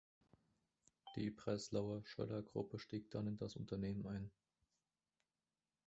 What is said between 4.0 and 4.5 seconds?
ein.